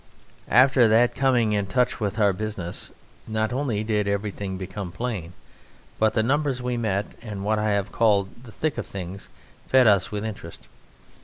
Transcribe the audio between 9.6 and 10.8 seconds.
fed us with interest.